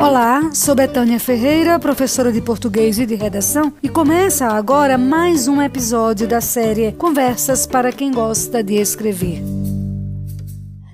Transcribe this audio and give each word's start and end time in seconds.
Olá, 0.00 0.54
sou 0.54 0.76
Betânia 0.76 1.18
Ferreira, 1.18 1.76
professora 1.76 2.30
de 2.30 2.40
português 2.40 3.00
e 3.00 3.04
de 3.04 3.16
redação, 3.16 3.72
e 3.82 3.88
começa 3.88 4.46
agora 4.46 4.96
mais 4.96 5.48
um 5.48 5.60
episódio 5.60 6.28
da 6.28 6.40
série 6.40 6.92
Conversas 6.92 7.66
para 7.66 7.90
quem 7.90 8.12
gosta 8.12 8.62
de 8.62 8.74
escrever. 8.74 9.42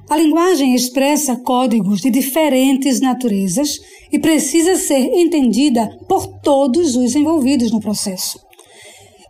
A 0.09 0.17
linguagem 0.17 0.75
expressa 0.75 1.37
códigos 1.37 2.01
de 2.01 2.11
diferentes 2.11 2.99
naturezas 2.99 3.79
e 4.11 4.19
precisa 4.19 4.77
ser 4.77 5.11
entendida 5.13 5.87
por 6.09 6.27
todos 6.41 6.97
os 6.97 7.15
envolvidos 7.15 7.71
no 7.71 7.81
processo 7.81 8.44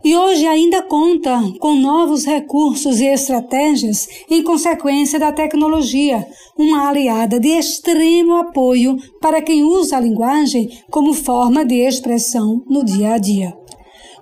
e 0.05 0.15
hoje 0.15 0.45
ainda 0.45 0.83
conta 0.83 1.41
com 1.59 1.73
novos 1.73 2.25
recursos 2.25 2.99
e 2.99 3.07
estratégias 3.07 4.07
em 4.29 4.43
consequência 4.43 5.17
da 5.17 5.31
tecnologia, 5.31 6.27
uma 6.55 6.87
aliada 6.87 7.39
de 7.39 7.47
extremo 7.47 8.35
apoio 8.35 8.97
para 9.19 9.41
quem 9.41 9.63
usa 9.63 9.97
a 9.97 9.99
linguagem 9.99 10.69
como 10.91 11.11
forma 11.11 11.65
de 11.65 11.77
expressão 11.77 12.61
no 12.69 12.85
dia 12.85 13.13
a 13.13 13.17
dia. 13.17 13.51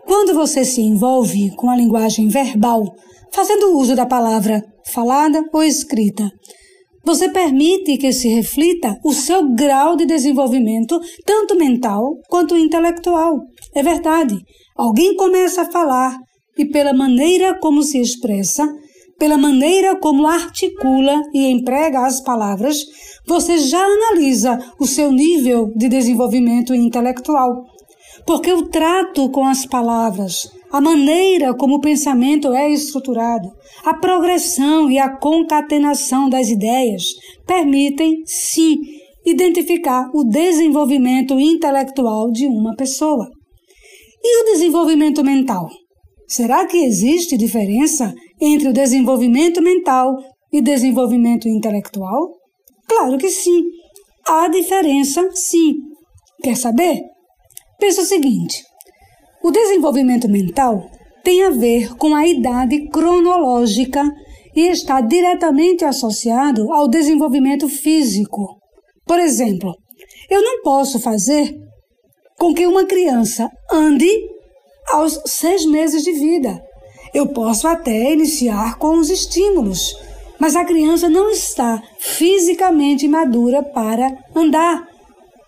Quando 0.08 0.34
você 0.34 0.64
se 0.64 0.80
envolve 0.80 1.54
com 1.58 1.70
a 1.70 1.76
linguagem 1.76 2.30
verbal, 2.30 2.86
fazendo 3.34 3.78
uso 3.78 3.94
da 3.94 4.06
palavra 4.06 4.64
falada 4.94 5.44
ou 5.52 5.62
escrita, 5.62 6.32
você 7.04 7.28
permite 7.28 7.98
que 7.98 8.14
se 8.14 8.30
reflita 8.30 8.98
o 9.04 9.12
seu 9.12 9.54
grau 9.54 9.98
de 9.98 10.06
desenvolvimento, 10.06 10.98
tanto 11.26 11.58
mental 11.58 12.16
quanto 12.30 12.56
intelectual. 12.56 13.42
É 13.76 13.84
verdade. 13.84 14.38
Alguém 14.76 15.16
começa 15.16 15.62
a 15.62 15.72
falar 15.72 16.18
e, 16.58 16.66
pela 16.66 16.94
maneira 16.94 17.58
como 17.60 17.84
se 17.84 18.00
expressa, 18.00 18.68
pela 19.20 19.38
maneira 19.38 19.96
como 19.96 20.28
articula 20.28 21.22
e 21.34 21.48
emprega 21.48 22.06
as 22.06 22.22
palavras, 22.22 22.78
você 23.26 23.58
já 23.58 23.84
analisa 23.84 24.60
o 24.80 24.86
seu 24.86 25.12
nível 25.12 25.72
de 25.76 25.88
desenvolvimento 25.88 26.74
intelectual. 26.74 27.64
Porque 28.26 28.52
o 28.52 28.68
trato 28.68 29.30
com 29.30 29.46
as 29.46 29.66
palavras, 29.66 30.50
a 30.72 30.82
maneira 30.82 31.54
como 31.54 31.76
o 31.76 31.82
pensamento 31.82 32.52
é 32.52 32.70
estruturado, 32.70 33.52
a 33.86 33.94
progressão 33.94 34.90
e 34.90 34.98
a 34.98 35.10
concatenação 35.18 36.30
das 36.30 36.50
ideias 36.50 37.04
permitem, 37.46 38.24
sim, 38.26 38.78
identificar 39.26 40.10
o 40.14 40.24
desenvolvimento 40.24 41.40
intelectual 41.40 42.32
de 42.32 42.48
uma 42.48 42.76
pessoa. 42.76 43.30
E 44.24 44.42
o 44.42 44.46
desenvolvimento 44.46 45.24
mental? 45.24 45.70
Será 46.28 46.66
que 46.66 46.78
existe 46.78 47.36
diferença 47.36 48.14
entre 48.40 48.70
o 48.70 48.74
desenvolvimento 48.74 49.62
mental 49.62 50.16
e 50.52 50.62
desenvolvimento 50.62 51.50
intelectual? 51.50 52.32
Claro 52.88 53.18
que 53.18 53.30
sim. 53.30 53.64
Há 54.26 54.48
diferença, 54.48 55.30
sim. 55.34 55.74
Quer 56.42 56.56
saber? 56.56 57.02
Pensa 57.78 58.02
o 58.02 58.06
seguinte: 58.06 58.64
o 59.44 59.52
desenvolvimento 59.52 60.30
mental 60.30 60.90
tem 61.22 61.44
a 61.44 61.50
ver 61.50 61.96
com 61.98 62.16
a 62.16 62.26
idade 62.26 62.88
cronológica 62.88 64.10
e 64.56 64.68
está 64.68 65.02
diretamente 65.02 65.84
associado 65.84 66.72
ao 66.72 66.88
desenvolvimento 66.88 67.68
físico. 67.68 68.58
Por 69.06 69.20
exemplo, 69.20 69.76
eu 70.30 70.42
não 70.42 70.62
posso 70.62 71.00
fazer 71.00 71.54
com 72.44 72.54
que 72.54 72.68
uma 72.68 72.84
criança 72.84 73.50
ande 73.72 74.10
aos 74.90 75.18
seis 75.26 75.66
meses 75.66 76.04
de 76.04 76.12
vida. 76.12 76.62
Eu 77.14 77.28
posso 77.28 77.66
até 77.66 78.12
iniciar 78.12 78.78
com 78.78 78.98
os 78.98 79.10
estímulos, 79.10 79.96
mas 80.38 80.54
a 80.54 80.66
criança 80.66 81.08
não 81.08 81.30
está 81.30 81.82
fisicamente 81.98 83.08
madura 83.08 83.64
para 83.64 84.12
andar, 84.36 84.86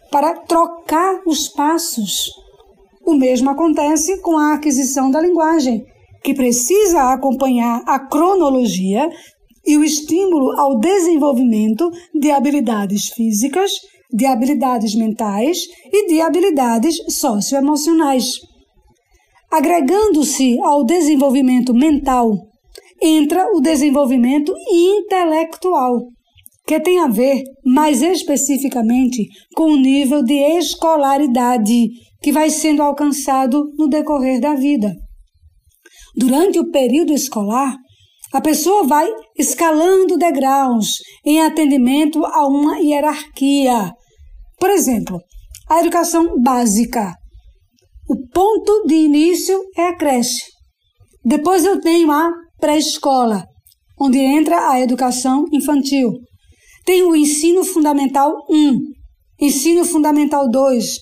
para 0.09 0.35
trocar 0.35 1.21
os 1.27 1.49
passos. 1.49 2.31
O 3.05 3.13
mesmo 3.13 3.49
acontece 3.49 4.21
com 4.21 4.37
a 4.37 4.53
aquisição 4.53 5.11
da 5.11 5.19
linguagem, 5.19 5.85
que 6.23 6.33
precisa 6.33 7.11
acompanhar 7.11 7.83
a 7.85 7.99
cronologia 7.99 9.09
e 9.67 9.77
o 9.77 9.83
estímulo 9.83 10.57
ao 10.57 10.79
desenvolvimento 10.79 11.91
de 12.13 12.31
habilidades 12.31 13.09
físicas, 13.09 13.81
de 14.15 14.25
habilidades 14.25 14.95
mentais 14.95 15.59
e 15.91 16.07
de 16.07 16.21
habilidades 16.21 16.95
socioemocionais. 17.09 18.39
Agregando-se 19.51 20.59
ao 20.61 20.85
desenvolvimento 20.85 21.73
mental, 21.73 22.33
entra 23.01 23.47
o 23.53 23.59
desenvolvimento 23.59 24.53
intelectual, 24.71 26.07
que 26.65 26.79
tem 26.79 26.99
a 26.99 27.07
ver 27.07 27.43
mais 27.63 28.01
especificamente 28.01 29.27
com 29.55 29.71
o 29.71 29.77
nível 29.77 30.23
de 30.23 30.33
escolaridade 30.57 31.89
que 32.21 32.31
vai 32.31 32.49
sendo 32.49 32.81
alcançado 32.81 33.71
no 33.77 33.87
decorrer 33.87 34.39
da 34.39 34.55
vida. 34.55 34.95
Durante 36.15 36.57
o 36.57 36.71
período 36.71 37.13
escolar, 37.13 37.75
a 38.35 38.41
pessoa 38.41 38.83
vai 38.83 39.09
escalando 39.37 40.17
degraus 40.17 40.97
em 41.25 41.41
atendimento 41.41 42.25
a 42.25 42.47
uma 42.47 42.79
hierarquia. 42.79 43.93
Por 44.59 44.69
exemplo, 44.69 45.19
a 45.69 45.79
educação 45.79 46.39
básica. 46.41 47.13
O 48.07 48.15
ponto 48.29 48.85
de 48.85 48.95
início 48.95 49.59
é 49.75 49.87
a 49.87 49.95
creche. 49.95 50.43
Depois 51.23 51.65
eu 51.65 51.81
tenho 51.81 52.11
a 52.11 52.31
pré-escola, 52.59 53.43
onde 53.99 54.19
entra 54.19 54.69
a 54.69 54.79
educação 54.79 55.45
infantil. 55.51 56.11
Tem 56.85 57.01
o 57.01 57.15
ensino 57.15 57.63
fundamental 57.63 58.31
1, 58.47 58.79
ensino 59.41 59.83
fundamental 59.83 60.47
2, 60.47 60.97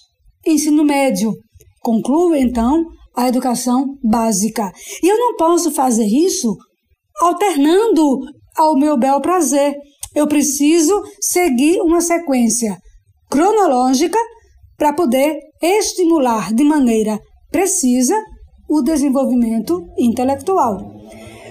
ensino 0.47 0.85
médio. 0.85 1.33
Concluo, 1.81 2.33
então, 2.33 2.85
a 3.15 3.27
educação 3.27 3.85
básica. 4.01 4.71
E 5.01 5.07
eu 5.07 5.17
não 5.17 5.35
posso 5.35 5.71
fazer 5.71 6.05
isso 6.05 6.55
alternando 7.19 8.19
ao 8.55 8.77
meu 8.77 8.97
bel 8.97 9.19
prazer. 9.19 9.75
Eu 10.15 10.25
preciso 10.25 11.03
seguir 11.19 11.81
uma 11.81 11.99
sequência 11.99 12.77
cronológica 13.33 14.19
para 14.77 14.93
poder 14.93 15.39
estimular 15.59 16.53
de 16.53 16.63
maneira 16.63 17.19
precisa 17.51 18.15
o 18.69 18.83
desenvolvimento 18.83 19.87
intelectual. 19.97 20.77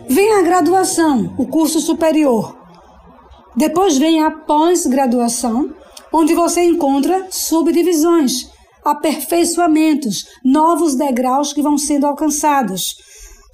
Vem 0.08 0.32
a 0.34 0.42
graduação, 0.42 1.34
o 1.36 1.44
curso 1.44 1.80
superior. 1.80 2.56
Depois 3.56 3.98
vem 3.98 4.22
a 4.22 4.30
pós-graduação, 4.30 5.74
onde 6.12 6.34
você 6.34 6.62
encontra 6.62 7.26
subdivisões 7.32 8.48
aperfeiçoamentos, 8.84 10.24
novos 10.44 10.94
degraus 10.94 11.52
que 11.52 11.62
vão 11.62 11.76
sendo 11.76 12.06
alcançados. 12.06 12.94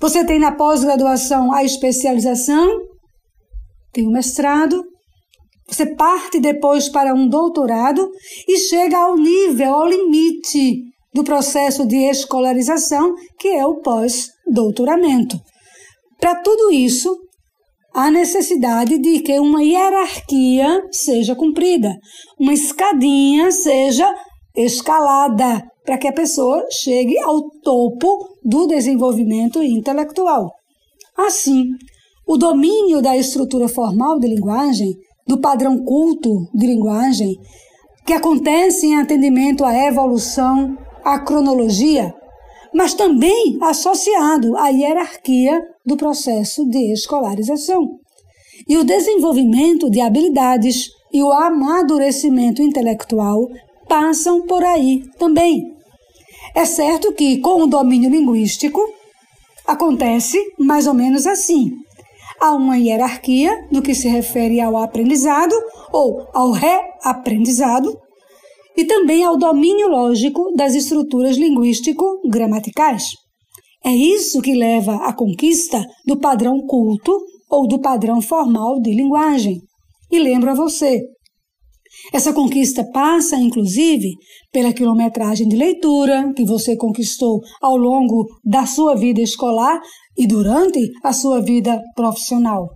Você 0.03 0.23
tem 0.25 0.39
na 0.39 0.53
pós-graduação 0.53 1.51
a 1.53 1.65
especialização, 1.65 2.69
tem 3.91 4.07
o 4.07 4.11
mestrado, 4.11 4.85
você 5.69 5.95
parte 5.95 6.41
depois 6.41 6.89
para 6.89 7.15
um 7.15 7.29
doutorado 7.29 8.11
e 8.49 8.59
chega 8.59 8.97
ao 8.97 9.17
nível, 9.17 9.75
ao 9.75 9.87
limite 9.87 10.83
do 11.13 11.23
processo 11.23 11.87
de 11.87 11.97
escolarização, 11.97 13.15
que 13.39 13.49
é 13.49 13.67
o 13.67 13.77
pós-doutoramento. 13.77 15.39
Para 16.19 16.37
tudo 16.37 16.73
isso, 16.73 17.17
há 17.95 18.11
necessidade 18.11 18.99
de 18.99 19.21
que 19.21 19.39
uma 19.39 19.63
hierarquia 19.63 20.83
seja 20.91 21.35
cumprida, 21.35 21.97
uma 22.39 22.55
escadinha 22.55 23.51
seja 23.53 24.13
escalada 24.57 25.65
para 25.85 25.99
que 25.99 26.09
a 26.09 26.13
pessoa 26.13 26.67
chegue 26.71 27.19
ao 27.19 27.51
topo 27.63 28.37
do 28.45 28.67
desenvolvimento 28.67 29.63
intelectual. 29.63 30.51
Assim, 31.17 31.67
o 32.27 32.37
domínio 32.37 33.01
da 33.01 33.17
estrutura 33.17 33.69
formal 33.69 34.19
de 34.19 34.29
linguagem, 34.29 34.95
do 35.29 35.39
padrão 35.39 35.85
culto 35.85 36.49
de 36.55 36.67
linguagem, 36.67 37.39
que 38.07 38.15
acontece 38.15 38.87
em 38.87 38.97
atendimento 38.97 39.63
à 39.63 39.75
evolução, 39.87 40.77
à 41.05 41.19
cronologia, 41.19 42.15
mas 42.73 42.95
também 42.95 43.59
associado 43.61 44.57
à 44.57 44.69
hierarquia 44.69 45.63
do 45.85 45.97
processo 45.97 46.67
de 46.67 46.93
escolarização. 46.93 47.87
E 48.67 48.79
o 48.79 48.85
desenvolvimento 48.85 49.91
de 49.91 50.01
habilidades 50.01 50.89
e 51.13 51.23
o 51.23 51.31
amadurecimento 51.31 52.63
intelectual 52.63 53.49
passam 53.87 54.47
por 54.47 54.65
aí 54.65 55.03
também. 55.19 55.75
É 56.55 56.65
certo 56.65 57.13
que, 57.13 57.39
com 57.39 57.63
o 57.63 57.67
domínio 57.67 58.11
linguístico, 58.11 58.81
acontece 59.67 60.39
mais 60.59 60.87
ou 60.87 60.95
menos 60.95 61.27
assim. 61.27 61.71
Há 62.41 62.55
uma 62.55 62.77
hierarquia 62.77 63.67
no 63.71 63.83
que 63.83 63.95
se 63.95 64.09
refere 64.09 64.61
ao 64.61 64.77
aprendizado 64.77 65.55
ou 65.93 66.27
ao 66.33 66.53
reaprendizado, 66.53 67.99
e 68.77 68.85
também 68.85 69.25
ao 69.25 69.37
domínio 69.37 69.89
lógico 69.89 70.53
das 70.55 70.77
estruturas 70.77 71.37
linguístico-gramaticais. 71.37 73.07
É 73.85 73.91
isso 73.91 74.41
que 74.41 74.55
leva 74.55 74.95
à 75.05 75.13
conquista 75.13 75.85
do 76.07 76.17
padrão 76.17 76.61
culto 76.65 77.19
ou 77.51 77.67
do 77.67 77.81
padrão 77.81 78.23
formal 78.23 78.81
de 78.81 78.93
linguagem. 78.95 79.61
E 80.11 80.19
lembro 80.21 80.51
a 80.51 80.55
você, 80.55 81.03
Essa 82.13 82.33
conquista 82.33 82.85
passa, 82.93 83.37
inclusive, 83.37 84.15
pela 84.53 84.73
quilometragem 84.73 85.49
de 85.49 85.57
leitura 85.57 86.33
que 86.35 86.45
você 86.45 86.77
conquistou 86.77 87.41
ao 87.61 87.77
longo 87.77 88.27
da 88.45 88.67
sua 88.67 88.95
vida 88.95 89.21
escolar 89.21 89.81
e 90.17 90.27
durante 90.27 90.91
a 91.03 91.13
sua 91.13 91.41
vida 91.41 91.81
profissional. 91.95 92.69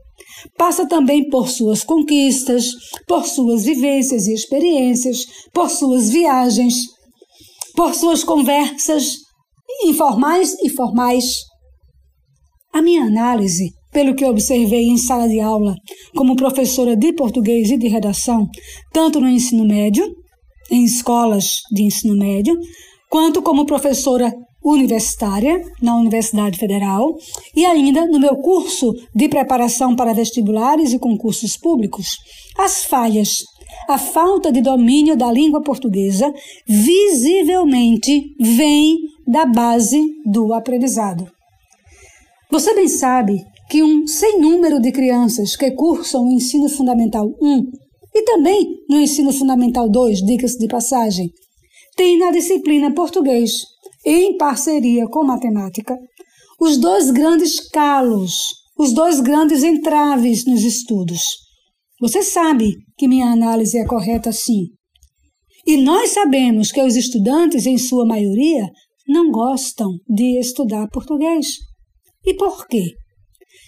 Passa 0.57 0.87
também 0.87 1.29
por 1.29 1.49
suas 1.49 1.83
conquistas, 1.83 2.67
por 3.07 3.25
suas 3.25 3.65
vivências 3.65 4.27
e 4.27 4.35
experiências, 4.35 5.25
por 5.53 5.71
suas 5.71 6.11
viagens, 6.11 6.75
por 7.75 7.95
suas 7.95 8.23
conversas 8.23 9.17
informais 9.85 10.55
e 10.63 10.69
formais. 10.69 11.25
A 12.73 12.83
minha 12.83 13.05
análise 13.05 13.71
pelo 13.93 14.15
que 14.15 14.25
observei 14.25 14.85
em 14.85 14.97
sala 14.97 15.29
de 15.29 15.39
aula, 15.39 15.77
como 16.17 16.35
professora 16.35 16.97
de 16.97 17.13
português 17.13 17.71
e 17.71 17.77
de 17.77 17.89
redação, 17.89 18.49
tanto 18.93 19.21
no 19.21 19.29
ensino 19.29 19.65
médio, 19.65 20.05
em 20.71 20.83
escolas 20.85 21.61
de 21.71 21.83
ensino 21.83 22.17
médio, 22.17 22.59
quanto 23.11 23.43
como 23.43 23.67
professora 23.67 24.33
universitária 24.65 25.61
na 25.83 25.97
Universidade 25.97 26.59
Federal 26.59 27.15
e 27.55 27.67
ainda 27.67 28.07
no 28.07 28.19
meu 28.19 28.37
curso 28.37 28.95
de 29.15 29.29
preparação 29.29 29.95
para 29.95 30.15
vestibulares 30.15 30.93
e 30.93 30.99
concursos 30.99 31.57
públicos, 31.57 32.17
as 32.57 32.85
falhas, 32.85 33.45
a 33.89 33.99
falta 33.99 34.53
de 34.53 34.63
domínio 34.63 35.17
da 35.17 35.31
língua 35.31 35.63
portuguesa 35.63 36.33
visivelmente 36.67 38.35
vem 38.41 38.97
da 39.27 39.45
base 39.45 40.01
do 40.25 40.55
aprendizado. 40.55 41.29
Você 42.51 42.75
bem 42.75 42.89
sabe 42.89 43.52
que 43.73 43.83
um 43.83 44.07
sem 44.07 44.39
número 44.39 44.79
de 44.79 44.93
crianças 44.93 45.57
que 45.57 45.71
cursam 45.71 46.27
o 46.27 46.31
ensino 46.31 46.69
fundamental 46.69 47.27
1 47.41 47.71
e 48.15 48.23
também 48.23 48.67
no 48.87 49.01
ensino 49.01 49.33
fundamental 49.33 49.89
2, 49.89 50.19
dicas 50.19 50.57
de 50.57 50.69
passagem, 50.69 51.31
tem 51.97 52.19
na 52.19 52.31
disciplina 52.31 52.93
português, 52.93 53.63
em 54.05 54.37
parceria 54.37 55.07
com 55.07 55.25
matemática, 55.25 55.97
os 56.61 56.77
dois 56.77 57.11
grandes 57.11 57.67
calos, 57.71 58.35
os 58.79 58.93
dois 58.93 59.21
grandes 59.21 59.65
entraves 59.65 60.45
nos 60.45 60.63
estudos. 60.65 61.23
Você 61.99 62.23
sabe 62.23 62.75
que 62.99 63.09
minha 63.09 63.29
análise 63.29 63.79
é 63.79 63.87
correta 63.87 64.33
sim. 64.33 64.67
E 65.67 65.79
nós 65.79 66.11
sabemos 66.11 66.71
que 66.71 66.83
os 66.83 66.95
estudantes, 66.95 67.65
em 67.65 67.79
sua 67.79 68.05
maioria, 68.05 68.69
não 69.09 69.31
gostam 69.31 69.89
de 70.07 70.39
estudar 70.39 70.89
português. 70.89 71.57
E 72.23 72.35
por 72.35 72.67
quê? 72.67 73.01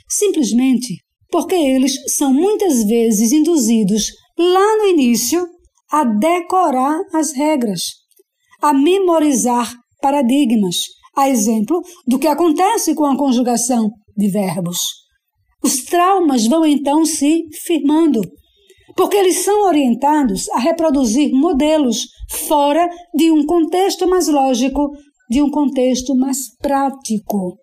Simplesmente 0.09 1.05
porque 1.35 1.56
eles 1.56 1.95
são 2.17 2.33
muitas 2.33 2.85
vezes 2.85 3.33
induzidos 3.33 4.05
lá 4.39 4.77
no 4.79 4.89
início 4.89 5.45
a 5.91 6.05
decorar 6.05 6.97
as 7.12 7.33
regras, 7.33 7.83
a 8.62 8.73
memorizar 8.73 9.73
paradigmas, 10.01 10.77
a 11.17 11.29
exemplo 11.29 11.83
do 12.06 12.21
que 12.21 12.29
acontece 12.29 12.95
com 12.95 13.05
a 13.05 13.17
conjugação 13.17 13.91
de 14.17 14.29
verbos. 14.29 14.79
Os 15.61 15.85
traumas 15.85 16.47
vão 16.47 16.65
então 16.65 17.05
se 17.05 17.43
firmando, 17.65 18.21
porque 18.97 19.17
eles 19.17 19.39
são 19.39 19.67
orientados 19.67 20.49
a 20.51 20.59
reproduzir 20.61 21.33
modelos 21.33 22.06
fora 22.31 22.89
de 23.12 23.33
um 23.33 23.45
contexto 23.45 24.06
mais 24.06 24.29
lógico, 24.29 24.91
de 25.29 25.43
um 25.43 25.51
contexto 25.51 26.15
mais 26.15 26.56
prático. 26.61 27.56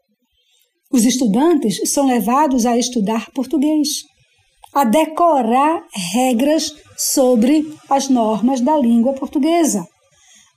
Os 0.92 1.06
estudantes 1.06 1.80
são 1.90 2.06
levados 2.06 2.66
a 2.66 2.78
estudar 2.78 3.32
português, 3.32 4.04
a 4.74 4.84
decorar 4.84 5.86
regras 6.14 6.76
sobre 6.98 7.74
as 7.90 8.10
normas 8.10 8.60
da 8.60 8.78
língua 8.78 9.14
portuguesa. 9.14 9.88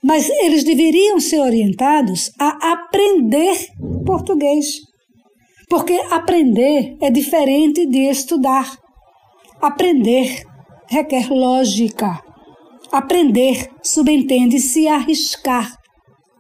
Mas 0.03 0.29
eles 0.29 0.65
deveriam 0.65 1.21
ser 1.21 1.41
orientados 1.41 2.33
a 2.39 2.73
aprender 2.73 3.69
português. 4.05 4.81
Porque 5.69 5.95
aprender 6.11 6.97
é 7.01 7.11
diferente 7.11 7.87
de 7.87 8.11
estudar. 8.11 8.77
Aprender 9.63 10.45
requer 10.89 11.31
lógica. 11.31 12.21
Aprender 12.93 13.71
subentende 13.83 14.61
se 14.61 14.87
arriscar, 14.87 15.75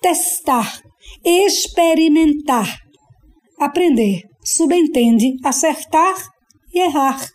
testar, 0.02 0.82
experimentar 1.24 2.84
Aprender 3.64 4.20
subentende 4.44 5.38
acertar 5.42 6.14
e 6.74 6.80
errar. 6.80 7.26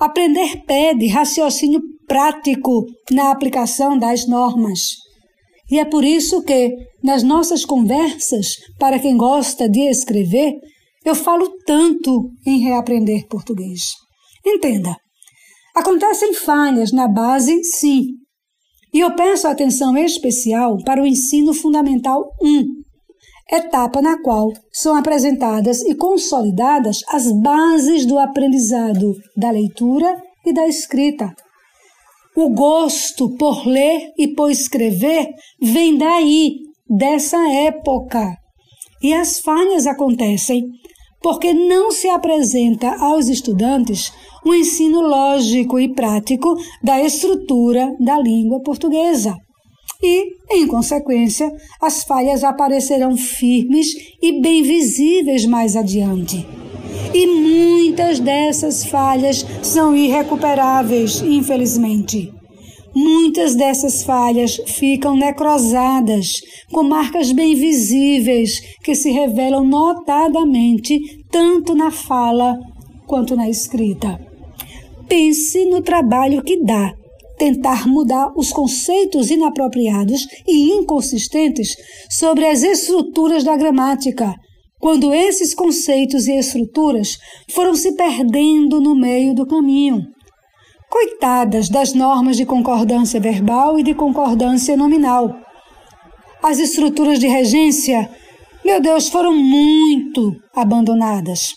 Aprender 0.00 0.64
pede 0.66 1.06
raciocínio 1.06 1.80
prático 2.08 2.84
na 3.12 3.30
aplicação 3.30 3.96
das 3.96 4.26
normas. 4.26 4.96
E 5.70 5.78
é 5.78 5.84
por 5.84 6.02
isso 6.02 6.42
que, 6.42 6.74
nas 7.04 7.22
nossas 7.22 7.64
conversas, 7.64 8.56
para 8.80 8.98
quem 8.98 9.16
gosta 9.16 9.68
de 9.68 9.88
escrever, 9.88 10.54
eu 11.04 11.14
falo 11.14 11.48
tanto 11.64 12.32
em 12.44 12.58
reaprender 12.58 13.28
português. 13.28 13.82
Entenda, 14.44 14.96
acontecem 15.72 16.34
falhas 16.34 16.90
na 16.90 17.06
base, 17.06 17.62
sim. 17.62 18.06
E 18.92 18.98
eu 18.98 19.14
peço 19.14 19.46
atenção 19.46 19.96
especial 19.96 20.78
para 20.82 21.00
o 21.00 21.06
ensino 21.06 21.54
fundamental 21.54 22.24
1, 22.42 22.77
etapa 23.50 24.02
na 24.02 24.20
qual 24.20 24.52
são 24.70 24.94
apresentadas 24.94 25.82
e 25.82 25.94
consolidadas 25.94 27.00
as 27.08 27.32
bases 27.32 28.04
do 28.04 28.18
aprendizado 28.18 29.14
da 29.36 29.50
leitura 29.50 30.20
e 30.44 30.52
da 30.52 30.66
escrita. 30.66 31.34
O 32.36 32.50
gosto 32.50 33.36
por 33.36 33.66
ler 33.66 34.12
e 34.16 34.28
por 34.28 34.50
escrever 34.50 35.28
vem 35.60 35.96
daí, 35.96 36.58
dessa 36.88 37.38
época. 37.50 38.36
E 39.02 39.12
as 39.12 39.40
falhas 39.40 39.86
acontecem 39.86 40.64
porque 41.20 41.52
não 41.52 41.90
se 41.90 42.08
apresenta 42.08 42.94
aos 43.00 43.28
estudantes 43.28 44.12
um 44.46 44.54
ensino 44.54 45.00
lógico 45.00 45.80
e 45.80 45.92
prático 45.92 46.54
da 46.82 47.02
estrutura 47.02 47.94
da 47.98 48.18
língua 48.18 48.60
portuguesa 48.62 49.34
e, 50.02 50.36
em 50.50 50.66
consequência, 50.66 51.52
as 51.80 52.04
falhas 52.04 52.44
aparecerão 52.44 53.16
firmes 53.16 53.88
e 54.22 54.40
bem 54.40 54.62
visíveis 54.62 55.44
mais 55.44 55.74
adiante. 55.74 56.46
E 57.12 57.26
muitas 57.26 58.20
dessas 58.20 58.84
falhas 58.84 59.44
são 59.62 59.96
irrecuperáveis, 59.96 61.20
infelizmente. 61.22 62.32
Muitas 62.94 63.54
dessas 63.54 64.02
falhas 64.02 64.60
ficam 64.66 65.16
necrosadas, 65.16 66.40
com 66.72 66.82
marcas 66.82 67.32
bem 67.32 67.54
visíveis 67.54 68.60
que 68.82 68.94
se 68.94 69.10
revelam 69.10 69.64
notadamente 69.64 71.24
tanto 71.30 71.74
na 71.74 71.90
fala 71.90 72.58
quanto 73.06 73.34
na 73.34 73.48
escrita. 73.48 74.20
Pense 75.08 75.64
no 75.64 75.80
trabalho 75.82 76.42
que 76.42 76.62
dá 76.62 76.94
tentar 77.38 77.86
mudar 77.86 78.32
os 78.36 78.52
conceitos 78.52 79.30
inapropriados 79.30 80.26
e 80.46 80.72
inconsistentes 80.72 81.74
sobre 82.10 82.46
as 82.46 82.62
estruturas 82.62 83.44
da 83.44 83.56
gramática, 83.56 84.34
quando 84.80 85.14
esses 85.14 85.54
conceitos 85.54 86.26
e 86.26 86.32
estruturas 86.32 87.16
foram 87.50 87.74
se 87.74 87.92
perdendo 87.96 88.80
no 88.80 88.94
meio 88.94 89.34
do 89.34 89.46
caminho. 89.46 90.02
Coitadas 90.90 91.68
das 91.68 91.92
normas 91.94 92.36
de 92.36 92.44
concordância 92.44 93.20
verbal 93.20 93.78
e 93.78 93.82
de 93.82 93.94
concordância 93.94 94.76
nominal. 94.76 95.34
As 96.42 96.58
estruturas 96.58 97.18
de 97.18 97.26
regência, 97.26 98.08
meu 98.64 98.80
Deus, 98.80 99.08
foram 99.08 99.34
muito 99.34 100.34
abandonadas. 100.54 101.54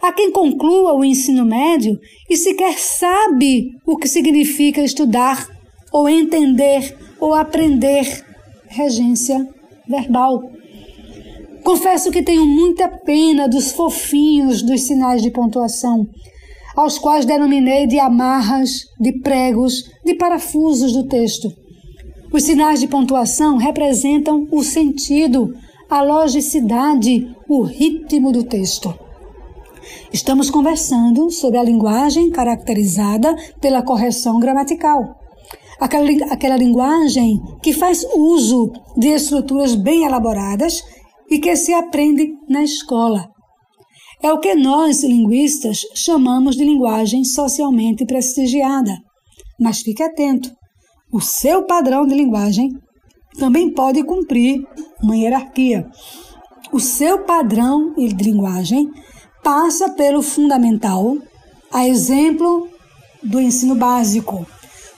Há 0.00 0.12
quem 0.12 0.30
conclua 0.30 0.94
o 0.94 1.04
ensino 1.04 1.44
médio 1.44 1.98
e 2.28 2.36
sequer 2.36 2.78
sabe 2.78 3.72
o 3.86 3.96
que 3.96 4.08
significa 4.08 4.82
estudar, 4.82 5.46
ou 5.92 6.08
entender, 6.08 6.96
ou 7.18 7.34
aprender 7.34 8.24
regência 8.68 9.48
verbal. 9.88 10.42
Confesso 11.64 12.10
que 12.10 12.22
tenho 12.22 12.46
muita 12.46 12.88
pena 12.88 13.48
dos 13.48 13.72
fofinhos 13.72 14.62
dos 14.62 14.82
sinais 14.82 15.20
de 15.22 15.30
pontuação, 15.30 16.06
aos 16.74 16.98
quais 16.98 17.24
denominei 17.24 17.86
de 17.86 17.98
amarras, 17.98 18.86
de 18.98 19.12
pregos, 19.20 19.90
de 20.04 20.14
parafusos 20.14 20.92
do 20.92 21.06
texto. 21.06 21.52
Os 22.32 22.44
sinais 22.44 22.80
de 22.80 22.86
pontuação 22.86 23.56
representam 23.56 24.46
o 24.50 24.62
sentido, 24.62 25.54
a 25.88 26.00
logicidade, 26.00 27.28
o 27.48 27.62
ritmo 27.62 28.30
do 28.30 28.44
texto. 28.44 28.94
Estamos 30.12 30.50
conversando 30.50 31.30
sobre 31.30 31.58
a 31.58 31.62
linguagem 31.62 32.30
caracterizada 32.30 33.34
pela 33.60 33.82
correção 33.82 34.38
gramatical. 34.40 35.16
Aquela, 35.80 36.10
aquela 36.32 36.56
linguagem 36.56 37.40
que 37.62 37.72
faz 37.72 38.04
uso 38.14 38.72
de 38.96 39.08
estruturas 39.08 39.74
bem 39.74 40.04
elaboradas 40.04 40.82
e 41.30 41.38
que 41.38 41.54
se 41.56 41.72
aprende 41.72 42.34
na 42.48 42.62
escola. 42.62 43.30
É 44.22 44.32
o 44.32 44.38
que 44.38 44.54
nós, 44.54 45.02
linguistas, 45.02 45.80
chamamos 45.94 46.56
de 46.56 46.64
linguagem 46.64 47.24
socialmente 47.24 48.04
prestigiada. 48.04 48.98
Mas 49.58 49.80
fique 49.80 50.02
atento: 50.02 50.50
o 51.12 51.20
seu 51.20 51.64
padrão 51.64 52.06
de 52.06 52.14
linguagem 52.14 52.70
também 53.38 53.72
pode 53.72 54.02
cumprir 54.04 54.62
uma 55.02 55.16
hierarquia. 55.16 55.88
O 56.72 56.78
seu 56.78 57.24
padrão 57.24 57.94
de 57.94 58.08
linguagem 58.08 58.90
passa 59.42 59.90
pelo 59.90 60.22
fundamental, 60.22 61.16
a 61.72 61.86
exemplo 61.86 62.68
do 63.22 63.40
ensino 63.40 63.74
básico. 63.74 64.46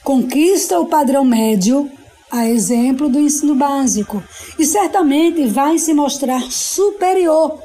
Conquista 0.02 0.80
o 0.80 0.87
padrão 0.87 1.25
médio, 1.25 1.90
a 2.30 2.49
exemplo 2.49 3.08
do 3.08 3.20
ensino 3.20 3.54
básico. 3.54 4.22
E 4.58 4.64
certamente 4.64 5.46
vai 5.46 5.78
se 5.78 5.92
mostrar 5.92 6.40
superior. 6.50 7.58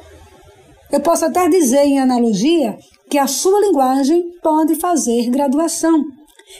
Eu 0.92 1.00
posso 1.00 1.24
até 1.24 1.48
dizer, 1.48 1.84
em 1.84 1.98
analogia, 1.98 2.78
que 3.10 3.18
a 3.18 3.26
sua 3.26 3.60
linguagem 3.60 4.22
pode 4.42 4.74
fazer 4.76 5.30
graduação. 5.30 6.04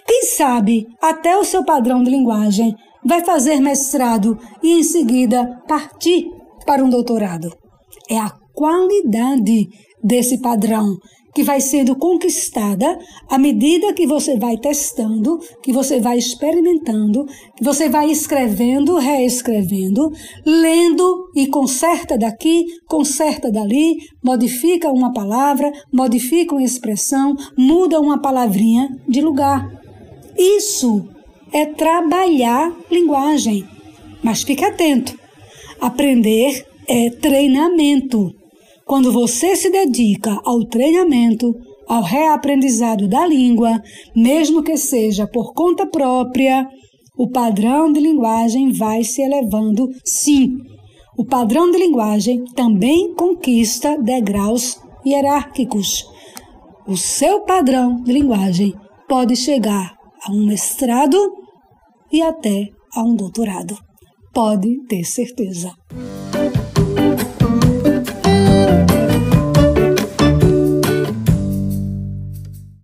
Quem 0.06 0.22
sabe 0.24 0.86
até 1.00 1.36
o 1.36 1.44
seu 1.44 1.64
padrão 1.64 2.02
de 2.02 2.10
linguagem 2.10 2.74
vai 3.04 3.24
fazer 3.24 3.60
mestrado 3.60 4.38
e 4.62 4.80
em 4.80 4.82
seguida 4.82 5.62
partir 5.66 6.26
para 6.66 6.84
um 6.84 6.90
doutorado. 6.90 7.50
É 8.08 8.18
a 8.18 8.32
qualidade 8.54 9.68
desse 10.02 10.40
padrão 10.40 10.96
que 11.34 11.44
vai 11.44 11.60
sendo 11.60 11.94
conquistada 11.94 12.98
à 13.28 13.38
medida 13.38 13.92
que 13.92 14.08
você 14.08 14.36
vai 14.36 14.56
testando, 14.56 15.38
que 15.62 15.72
você 15.72 16.00
vai 16.00 16.18
experimentando, 16.18 17.24
que 17.56 17.62
você 17.62 17.88
vai 17.88 18.10
escrevendo, 18.10 18.96
reescrevendo, 18.96 20.10
lendo 20.44 21.30
e 21.36 21.46
conserta 21.46 22.18
daqui, 22.18 22.64
conserta 22.88 23.52
dali, 23.52 23.98
modifica 24.20 24.90
uma 24.90 25.12
palavra, 25.12 25.70
modifica 25.92 26.56
uma 26.56 26.64
expressão, 26.64 27.36
muda 27.56 28.00
uma 28.00 28.20
palavrinha 28.20 28.88
de 29.06 29.20
lugar. 29.20 29.70
Isso 30.36 31.06
é 31.52 31.66
trabalhar 31.66 32.74
linguagem. 32.90 33.64
Mas 34.22 34.42
fique 34.42 34.64
atento. 34.64 35.16
Aprender 35.80 36.66
é 36.88 37.10
treinamento. 37.10 38.37
Quando 38.88 39.12
você 39.12 39.54
se 39.54 39.68
dedica 39.68 40.40
ao 40.46 40.64
treinamento, 40.64 41.54
ao 41.86 42.02
reaprendizado 42.02 43.06
da 43.06 43.26
língua, 43.26 43.82
mesmo 44.16 44.62
que 44.62 44.78
seja 44.78 45.26
por 45.26 45.52
conta 45.52 45.86
própria, 45.86 46.66
o 47.14 47.28
padrão 47.28 47.92
de 47.92 48.00
linguagem 48.00 48.72
vai 48.72 49.04
se 49.04 49.20
elevando, 49.20 49.90
sim. 50.02 50.56
O 51.18 51.24
padrão 51.26 51.70
de 51.70 51.76
linguagem 51.76 52.42
também 52.56 53.14
conquista 53.14 53.94
degraus 53.98 54.80
hierárquicos. 55.04 56.06
O 56.86 56.96
seu 56.96 57.42
padrão 57.42 58.02
de 58.02 58.10
linguagem 58.10 58.74
pode 59.06 59.36
chegar 59.36 59.98
a 60.24 60.32
um 60.32 60.46
mestrado 60.46 61.18
e 62.10 62.22
até 62.22 62.68
a 62.94 63.02
um 63.02 63.14
doutorado. 63.14 63.76
Pode 64.32 64.82
ter 64.86 65.04
certeza. 65.04 65.74